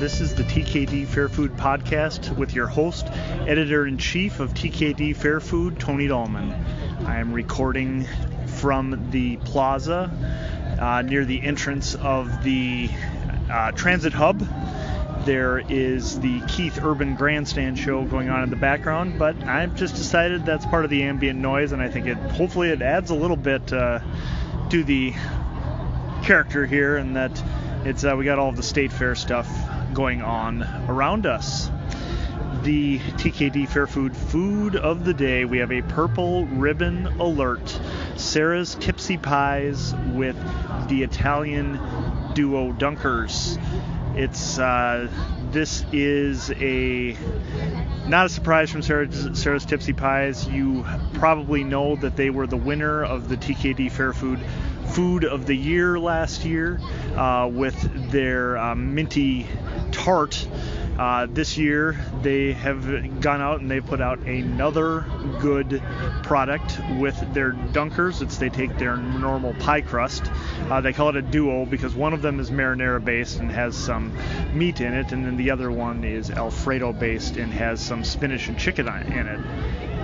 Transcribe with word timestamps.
This 0.00 0.20
is 0.20 0.34
the 0.34 0.42
TKD 0.42 1.06
Fair 1.06 1.28
Food 1.28 1.52
Podcast 1.52 2.36
with 2.36 2.52
your 2.52 2.66
host, 2.66 3.06
editor 3.46 3.86
in 3.86 3.96
chief 3.96 4.40
of 4.40 4.54
TKD 4.54 5.14
Fair 5.14 5.38
Food, 5.38 5.78
Tony 5.78 6.08
Dahlman. 6.08 6.52
I 7.06 7.20
am 7.20 7.32
recording 7.32 8.08
from 8.56 9.10
the 9.12 9.36
plaza 9.36 10.10
uh, 10.80 11.02
near 11.02 11.24
the 11.24 11.40
entrance 11.44 11.94
of 11.94 12.42
the 12.42 12.90
uh, 13.48 13.70
transit 13.70 14.12
hub. 14.12 14.40
There 15.24 15.60
is 15.60 16.18
the 16.18 16.40
Keith 16.48 16.80
Urban 16.82 17.14
Grandstand 17.14 17.78
show 17.78 18.04
going 18.04 18.30
on 18.30 18.42
in 18.42 18.50
the 18.50 18.56
background, 18.56 19.16
but 19.16 19.40
I've 19.44 19.76
just 19.76 19.94
decided 19.94 20.44
that's 20.44 20.66
part 20.66 20.84
of 20.84 20.90
the 20.90 21.04
ambient 21.04 21.38
noise, 21.38 21.70
and 21.70 21.80
I 21.80 21.88
think 21.88 22.08
it 22.08 22.16
hopefully 22.16 22.70
it 22.70 22.82
adds 22.82 23.10
a 23.10 23.14
little 23.14 23.36
bit 23.36 23.72
uh, 23.72 24.00
to 24.70 24.82
the 24.82 25.12
character 26.24 26.66
here, 26.66 26.96
and 26.96 27.14
that 27.14 27.40
it's 27.84 28.04
uh, 28.04 28.14
we 28.16 28.24
got 28.24 28.38
all 28.38 28.48
of 28.48 28.56
the 28.56 28.62
state 28.62 28.92
fair 28.92 29.14
stuff 29.14 29.48
going 29.92 30.22
on 30.22 30.62
around 30.88 31.26
us. 31.26 31.70
The 32.62 32.98
TKD 32.98 33.68
Fair 33.68 33.86
Food 33.86 34.16
food 34.16 34.74
of 34.74 35.04
the 35.04 35.12
day, 35.12 35.44
we 35.44 35.58
have 35.58 35.70
a 35.70 35.82
purple 35.82 36.46
ribbon 36.46 37.06
alert, 37.20 37.78
Sara's 38.16 38.74
Tipsy 38.76 39.18
Pies 39.18 39.94
with 40.12 40.36
the 40.88 41.02
Italian 41.02 41.78
duo 42.32 42.72
Dunkers. 42.72 43.58
It's 44.16 44.58
uh, 44.58 45.10
this 45.50 45.84
is 45.92 46.50
a 46.52 47.16
not 48.06 48.26
a 48.26 48.28
surprise 48.28 48.70
from 48.70 48.82
Sara's, 48.82 49.38
Sara's 49.38 49.66
Tipsy 49.66 49.92
Pies. 49.92 50.48
You 50.48 50.86
probably 51.14 51.64
know 51.64 51.96
that 51.96 52.16
they 52.16 52.30
were 52.30 52.46
the 52.46 52.56
winner 52.56 53.04
of 53.04 53.28
the 53.28 53.36
TKD 53.36 53.90
Fair 53.90 54.12
Food 54.12 54.40
Food 54.94 55.24
of 55.24 55.46
the 55.46 55.56
Year 55.56 55.98
last 55.98 56.44
year 56.44 56.80
uh, 57.16 57.50
with 57.52 58.12
their 58.12 58.56
uh, 58.56 58.76
minty 58.76 59.44
tart. 59.90 60.46
Uh, 60.96 61.26
this 61.28 61.58
year 61.58 61.98
they 62.22 62.52
have 62.52 63.20
gone 63.20 63.40
out 63.40 63.60
and 63.60 63.68
they've 63.68 63.84
put 63.84 64.00
out 64.00 64.20
another 64.20 65.04
good 65.40 65.82
product 66.22 66.78
with 67.00 67.18
their 67.34 67.50
dunkers. 67.72 68.22
It's 68.22 68.38
they 68.38 68.50
take 68.50 68.78
their 68.78 68.96
normal 68.96 69.54
pie 69.54 69.80
crust. 69.80 70.30
Uh, 70.70 70.80
they 70.80 70.92
call 70.92 71.08
it 71.08 71.16
a 71.16 71.22
duo 71.22 71.66
because 71.66 71.92
one 71.96 72.12
of 72.12 72.22
them 72.22 72.38
is 72.38 72.52
marinara 72.52 73.04
based 73.04 73.40
and 73.40 73.50
has 73.50 73.76
some 73.76 74.16
meat 74.52 74.80
in 74.80 74.94
it, 74.94 75.10
and 75.10 75.26
then 75.26 75.36
the 75.36 75.50
other 75.50 75.72
one 75.72 76.04
is 76.04 76.30
Alfredo 76.30 76.92
based 76.92 77.36
and 77.36 77.52
has 77.52 77.80
some 77.80 78.04
spinach 78.04 78.46
and 78.46 78.56
chicken 78.56 78.86
in 78.86 79.26
it. 79.26 79.40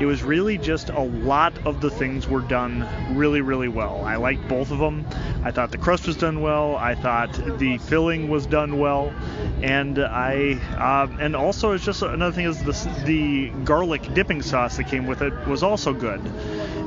It 0.00 0.06
was 0.06 0.22
really 0.22 0.58
just 0.58 0.90
a 0.90 1.00
lot 1.00 1.66
of 1.66 1.80
the 1.80 1.90
things 1.90 2.28
were 2.28 2.40
done 2.40 2.86
really, 3.16 3.40
really 3.40 3.68
well. 3.68 4.02
I 4.04 4.16
liked 4.16 4.46
both 4.48 4.70
of 4.70 4.78
them. 4.78 5.04
I 5.42 5.50
thought 5.50 5.72
the 5.72 5.78
crust 5.78 6.06
was 6.06 6.16
done 6.16 6.40
well. 6.40 6.76
I 6.76 6.94
thought 6.94 7.32
the 7.58 7.78
filling 7.78 8.28
was 8.28 8.46
done 8.46 8.78
well, 8.78 9.12
and 9.60 9.98
I 9.98 10.52
uh, 10.76 11.08
and 11.20 11.34
also 11.34 11.72
it's 11.72 11.84
just 11.84 12.02
another 12.02 12.32
thing 12.32 12.46
is 12.46 12.62
the 12.62 13.04
the 13.04 13.50
garlic 13.64 14.14
dipping 14.14 14.42
sauce 14.42 14.76
that 14.76 14.84
came 14.84 15.06
with 15.06 15.22
it 15.22 15.32
was 15.48 15.62
also 15.64 15.92
good. 15.92 16.20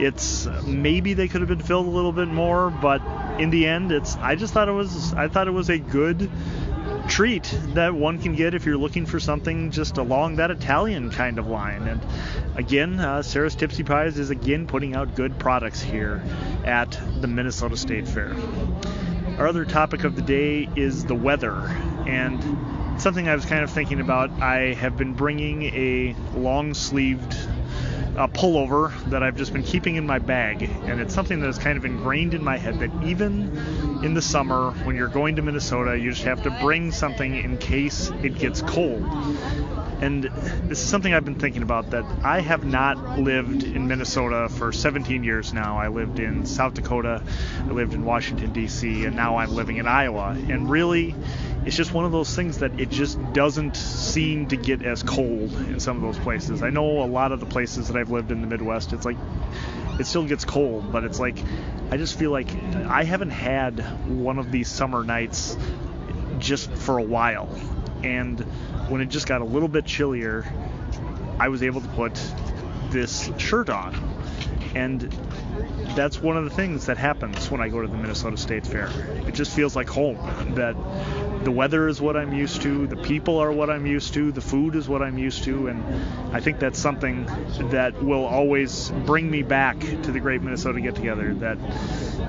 It's 0.00 0.46
maybe 0.66 1.14
they 1.14 1.28
could 1.28 1.40
have 1.42 1.48
been 1.48 1.60
filled 1.60 1.86
a 1.86 1.90
little 1.90 2.12
bit 2.12 2.28
more, 2.28 2.70
but 2.70 3.02
in 3.38 3.50
the 3.50 3.66
end, 3.66 3.92
it's 3.92 4.16
I 4.16 4.34
just 4.34 4.54
thought 4.54 4.68
it 4.68 4.72
was 4.72 5.12
I 5.12 5.28
thought 5.28 5.46
it 5.46 5.52
was 5.52 5.68
a 5.68 5.78
good 5.78 6.30
treat 7.08 7.44
that 7.74 7.94
one 7.94 8.18
can 8.20 8.34
get 8.34 8.54
if 8.54 8.66
you're 8.66 8.76
looking 8.76 9.06
for 9.06 9.20
something 9.20 9.70
just 9.70 9.98
along 9.98 10.36
that 10.36 10.50
Italian 10.50 11.10
kind 11.10 11.38
of 11.38 11.46
line. 11.46 11.86
And 11.86 12.00
again, 12.56 12.98
uh, 12.98 13.22
Sara's 13.22 13.54
Tipsy 13.54 13.82
Pies 13.82 14.18
is 14.18 14.30
again 14.30 14.66
putting 14.66 14.94
out 14.94 15.14
good 15.14 15.38
products 15.38 15.80
here 15.80 16.22
at 16.64 16.98
the 17.20 17.26
Minnesota 17.26 17.76
State 17.76 18.08
Fair. 18.08 18.34
Our 19.38 19.48
other 19.48 19.64
topic 19.64 20.04
of 20.04 20.16
the 20.16 20.22
day 20.22 20.68
is 20.76 21.04
the 21.04 21.14
weather. 21.14 21.54
And 22.06 23.00
something 23.00 23.28
I 23.28 23.34
was 23.34 23.44
kind 23.44 23.64
of 23.64 23.70
thinking 23.70 24.00
about, 24.00 24.30
I 24.42 24.74
have 24.74 24.96
been 24.96 25.14
bringing 25.14 25.62
a 25.62 26.14
long 26.34 26.74
sleeved 26.74 27.36
a 28.16 28.28
pullover 28.28 28.92
that 29.10 29.22
I've 29.22 29.36
just 29.36 29.52
been 29.52 29.64
keeping 29.64 29.96
in 29.96 30.06
my 30.06 30.18
bag, 30.18 30.62
and 30.62 31.00
it's 31.00 31.14
something 31.14 31.40
that 31.40 31.48
is 31.48 31.58
kind 31.58 31.76
of 31.76 31.84
ingrained 31.84 32.34
in 32.34 32.44
my 32.44 32.56
head 32.56 32.78
that 32.78 32.90
even 33.04 33.56
in 34.04 34.14
the 34.14 34.22
summer, 34.22 34.70
when 34.84 34.94
you're 34.94 35.08
going 35.08 35.36
to 35.36 35.42
Minnesota, 35.42 35.98
you 35.98 36.12
just 36.12 36.24
have 36.24 36.42
to 36.44 36.50
bring 36.60 36.92
something 36.92 37.34
in 37.34 37.58
case 37.58 38.10
it 38.22 38.38
gets 38.38 38.62
cold. 38.62 39.02
And 40.00 40.24
this 40.68 40.80
is 40.80 40.88
something 40.88 41.14
I've 41.14 41.24
been 41.24 41.38
thinking 41.38 41.62
about 41.62 41.90
that 41.90 42.04
I 42.22 42.40
have 42.40 42.64
not 42.64 43.18
lived 43.18 43.64
in 43.64 43.86
Minnesota 43.86 44.48
for 44.48 44.72
17 44.72 45.24
years 45.24 45.52
now. 45.52 45.78
I 45.78 45.88
lived 45.88 46.18
in 46.18 46.46
South 46.46 46.74
Dakota, 46.74 47.22
I 47.60 47.70
lived 47.70 47.94
in 47.94 48.04
Washington, 48.04 48.52
D.C., 48.52 49.04
and 49.04 49.16
now 49.16 49.36
I'm 49.36 49.54
living 49.54 49.76
in 49.76 49.86
Iowa. 49.86 50.36
And 50.48 50.68
really, 50.68 51.14
it's 51.64 51.76
just 51.76 51.94
one 51.94 52.04
of 52.04 52.12
those 52.12 52.34
things 52.34 52.58
that 52.58 52.78
it 52.78 52.90
just 52.90 53.18
doesn't 53.32 53.76
seem 53.76 54.48
to 54.48 54.56
get 54.56 54.82
as 54.82 55.02
cold 55.02 55.52
in 55.52 55.80
some 55.80 55.96
of 55.96 56.02
those 56.02 56.22
places. 56.22 56.62
I 56.62 56.70
know 56.70 57.02
a 57.02 57.06
lot 57.06 57.32
of 57.32 57.40
the 57.40 57.46
places 57.46 57.88
that 57.88 57.96
I've 57.96 58.10
lived 58.10 58.30
in 58.30 58.40
the 58.40 58.46
Midwest, 58.46 58.92
it's 58.92 59.06
like 59.06 59.16
it 59.98 60.06
still 60.06 60.26
gets 60.26 60.44
cold, 60.44 60.92
but 60.92 61.04
it's 61.04 61.20
like 61.20 61.38
I 61.90 61.96
just 61.96 62.18
feel 62.18 62.30
like 62.30 62.50
I 62.88 63.04
haven't 63.04 63.30
had 63.30 63.80
one 64.08 64.38
of 64.38 64.50
these 64.50 64.68
summer 64.68 65.04
nights 65.04 65.56
just 66.38 66.70
for 66.70 66.98
a 66.98 67.02
while. 67.02 67.48
And 68.04 68.40
when 68.88 69.00
it 69.00 69.06
just 69.06 69.26
got 69.26 69.40
a 69.40 69.44
little 69.44 69.68
bit 69.68 69.86
chillier, 69.86 70.44
I 71.40 71.48
was 71.48 71.62
able 71.62 71.80
to 71.80 71.88
put 71.88 72.20
this 72.90 73.30
shirt 73.38 73.70
on. 73.70 73.94
And 74.74 75.00
that's 75.94 76.20
one 76.20 76.36
of 76.36 76.44
the 76.44 76.50
things 76.50 76.86
that 76.86 76.98
happens 76.98 77.50
when 77.50 77.60
I 77.60 77.68
go 77.68 77.80
to 77.80 77.88
the 77.88 77.96
Minnesota 77.96 78.36
State 78.36 78.66
Fair. 78.66 78.90
It 79.26 79.34
just 79.34 79.52
feels 79.52 79.74
like 79.76 79.88
home. 79.88 80.18
That 80.54 80.74
the 81.44 81.50
weather 81.50 81.88
is 81.88 82.00
what 82.00 82.16
I'm 82.16 82.32
used 82.32 82.62
to, 82.62 82.86
the 82.86 82.96
people 82.96 83.38
are 83.38 83.52
what 83.52 83.70
I'm 83.70 83.86
used 83.86 84.14
to, 84.14 84.32
the 84.32 84.40
food 84.40 84.74
is 84.74 84.88
what 84.88 85.02
I'm 85.02 85.18
used 85.18 85.44
to, 85.44 85.68
and 85.68 85.84
I 86.34 86.40
think 86.40 86.58
that's 86.58 86.78
something 86.78 87.26
that 87.70 88.02
will 88.02 88.24
always 88.24 88.90
bring 89.04 89.30
me 89.30 89.42
back 89.42 89.78
to 89.78 90.10
the 90.10 90.20
Great 90.20 90.42
Minnesota 90.42 90.80
Get 90.80 90.94
Together. 90.94 91.34
That 91.34 91.58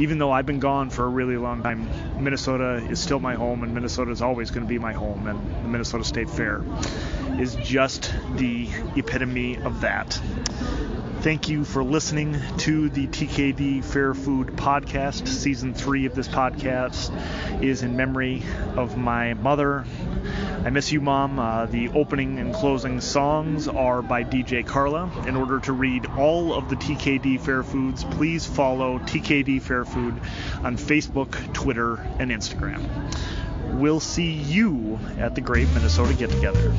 even 0.00 0.18
though 0.18 0.32
I've 0.32 0.46
been 0.46 0.60
gone 0.60 0.90
for 0.90 1.04
a 1.04 1.08
really 1.08 1.36
long 1.36 1.62
time, 1.62 1.88
Minnesota 2.18 2.76
is 2.90 2.98
still 2.98 3.20
my 3.20 3.34
home, 3.34 3.62
and 3.62 3.74
Minnesota 3.74 4.10
is 4.10 4.22
always 4.22 4.50
going 4.50 4.64
to 4.64 4.68
be 4.68 4.78
my 4.78 4.94
home, 4.94 5.26
and 5.28 5.38
the 5.64 5.68
Minnesota 5.68 6.04
State 6.04 6.30
Fair 6.30 6.62
is 7.38 7.54
just 7.56 8.12
the 8.36 8.68
epitome 8.96 9.58
of 9.58 9.82
that. 9.82 10.20
Thank 11.20 11.50
you 11.50 11.64
for 11.64 11.84
listening 11.84 12.34
to 12.58 12.88
the 12.88 13.06
TKD 13.06 13.84
Fair 13.84 14.14
Food 14.14 14.48
Podcast. 14.56 15.28
Season 15.28 15.74
three 15.74 16.06
of 16.06 16.14
this 16.14 16.28
podcast 16.28 17.12
is 17.62 17.82
in 17.82 17.94
memory 17.94 18.42
of 18.76 18.96
my 18.96 19.34
mother. 19.34 19.84
I 20.62 20.68
miss 20.68 20.92
you, 20.92 21.00
Mom. 21.00 21.38
Uh, 21.38 21.64
the 21.64 21.88
opening 21.88 22.38
and 22.38 22.54
closing 22.54 23.00
songs 23.00 23.66
are 23.66 24.02
by 24.02 24.24
DJ 24.24 24.64
Carla. 24.64 25.10
In 25.26 25.34
order 25.34 25.58
to 25.60 25.72
read 25.72 26.04
all 26.18 26.52
of 26.52 26.68
the 26.68 26.76
TKD 26.76 27.40
Fair 27.40 27.62
Foods, 27.62 28.04
please 28.04 28.44
follow 28.44 28.98
TKD 28.98 29.62
Fair 29.62 29.86
Food 29.86 30.20
on 30.62 30.76
Facebook, 30.76 31.54
Twitter, 31.54 31.94
and 32.18 32.30
Instagram. 32.30 32.86
We'll 33.78 34.00
see 34.00 34.32
you 34.32 34.98
at 35.18 35.34
the 35.34 35.40
Great 35.40 35.68
Minnesota 35.68 36.12
Get 36.12 36.28
Together. 36.28 36.74